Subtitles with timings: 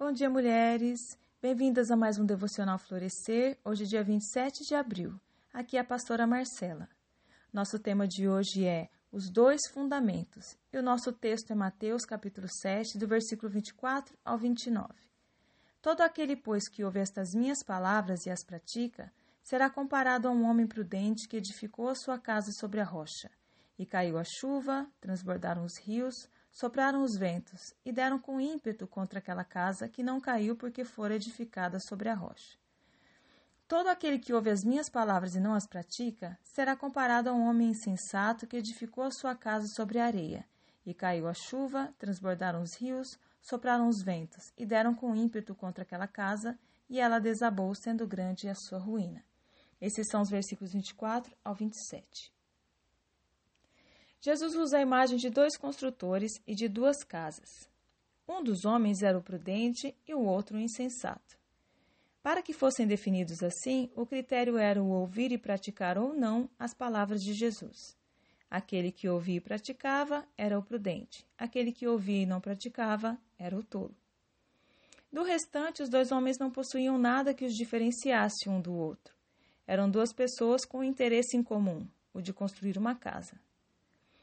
[0.00, 0.98] Bom dia, mulheres!
[1.42, 5.20] Bem-vindas a mais um Devocional Florescer, hoje, dia 27 de abril.
[5.52, 6.88] Aqui é a pastora Marcela.
[7.52, 12.48] Nosso tema de hoje é Os Dois Fundamentos e o nosso texto é Mateus, capítulo
[12.48, 14.88] 7, do versículo 24 ao 29.
[15.82, 19.12] Todo aquele, pois, que ouve estas minhas palavras e as pratica,
[19.42, 23.30] será comparado a um homem prudente que edificou a sua casa sobre a rocha.
[23.78, 29.18] E caiu a chuva, transbordaram os rios, sopraram os ventos e deram com ímpeto contra
[29.18, 32.58] aquela casa que não caiu porque fora edificada sobre a rocha.
[33.68, 37.48] Todo aquele que ouve as minhas palavras e não as pratica será comparado a um
[37.48, 40.44] homem insensato que edificou a sua casa sobre a areia.
[40.84, 45.84] E caiu a chuva, transbordaram os rios, sopraram os ventos e deram com ímpeto contra
[45.84, 46.58] aquela casa,
[46.88, 49.24] e ela desabou, sendo grande a sua ruína.
[49.80, 52.32] Esses são os versículos 24 ao 27.
[54.22, 57.48] Jesus usa a imagem de dois construtores e de duas casas.
[58.28, 61.38] Um dos homens era o prudente e o outro o insensato.
[62.22, 66.74] Para que fossem definidos assim, o critério era o ouvir e praticar ou não as
[66.74, 67.96] palavras de Jesus.
[68.50, 73.56] Aquele que ouvia e praticava era o prudente, aquele que ouvia e não praticava era
[73.56, 73.96] o tolo.
[75.10, 79.14] Do restante, os dois homens não possuíam nada que os diferenciasse um do outro.
[79.66, 83.40] Eram duas pessoas com um interesse em comum, o de construir uma casa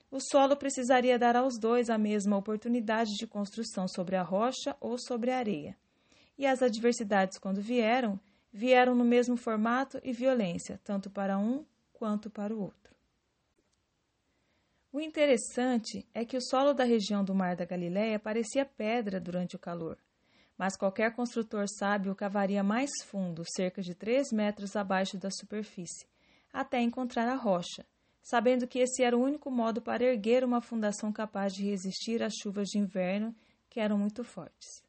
[0.10, 4.98] o solo precisaria dar aos dois a mesma oportunidade de construção sobre a rocha ou
[4.98, 5.78] sobre a areia.
[6.38, 8.20] E as adversidades, quando vieram,
[8.52, 12.96] vieram no mesmo formato e violência, tanto para um quanto para o outro.
[14.92, 19.56] O interessante é que o solo da região do Mar da Galileia parecia pedra durante
[19.56, 19.98] o calor,
[20.58, 26.08] mas qualquer construtor sábio cavaria mais fundo, cerca de três metros abaixo da superfície,
[26.52, 27.86] até encontrar a rocha,
[28.28, 32.34] sabendo que esse era o único modo para erguer uma fundação capaz de resistir às
[32.34, 33.34] chuvas de inverno,
[33.70, 34.84] que eram muito fortes.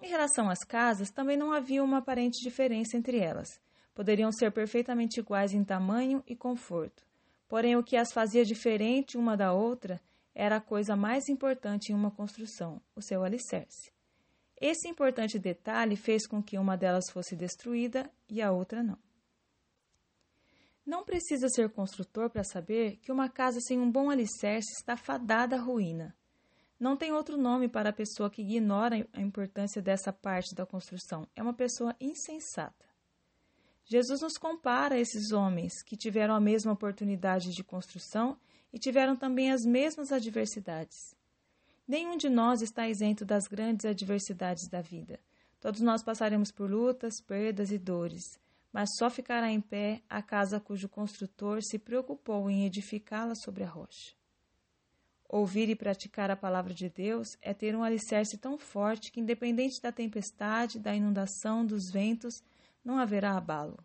[0.00, 3.60] Em relação às casas, também não havia uma aparente diferença entre elas.
[3.94, 7.04] Poderiam ser perfeitamente iguais em tamanho e conforto.
[7.46, 10.00] Porém, o que as fazia diferente uma da outra
[10.34, 13.92] era a coisa mais importante em uma construção, o seu alicerce.
[14.58, 19.07] Esse importante detalhe fez com que uma delas fosse destruída e a outra não.
[20.88, 25.54] Não precisa ser construtor para saber que uma casa sem um bom alicerce está fadada
[25.54, 26.16] à ruína.
[26.80, 31.28] Não tem outro nome para a pessoa que ignora a importância dessa parte da construção.
[31.36, 32.86] É uma pessoa insensata.
[33.84, 38.38] Jesus nos compara a esses homens que tiveram a mesma oportunidade de construção
[38.72, 41.14] e tiveram também as mesmas adversidades.
[41.86, 45.20] Nenhum de nós está isento das grandes adversidades da vida.
[45.60, 48.40] Todos nós passaremos por lutas, perdas e dores
[48.72, 53.68] mas só ficará em pé a casa cujo construtor se preocupou em edificá-la sobre a
[53.68, 54.14] rocha.
[55.28, 59.80] Ouvir e praticar a palavra de Deus é ter um alicerce tão forte que, independente
[59.82, 62.42] da tempestade, da inundação, dos ventos,
[62.82, 63.78] não haverá abalo.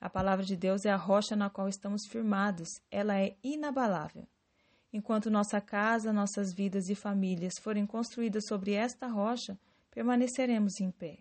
[0.00, 4.28] A palavra de Deus é a rocha na qual estamos firmados, ela é inabalável.
[4.92, 9.58] Enquanto nossa casa, nossas vidas e famílias forem construídas sobre esta rocha,
[9.90, 11.18] permaneceremos em pé.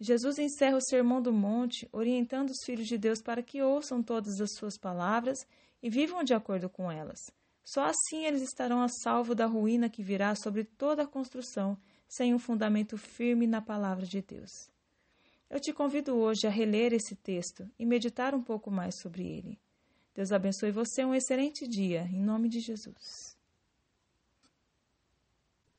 [0.00, 4.40] Jesus encerra o Sermão do Monte, orientando os filhos de Deus para que ouçam todas
[4.40, 5.46] as suas palavras
[5.82, 7.18] e vivam de acordo com elas.
[7.64, 11.78] Só assim eles estarão a salvo da ruína que virá sobre toda a construção,
[12.08, 14.50] sem um fundamento firme na palavra de Deus.
[15.48, 19.58] Eu te convido hoje a reler esse texto e meditar um pouco mais sobre ele.
[20.14, 23.33] Deus abençoe você um excelente dia, em nome de Jesus.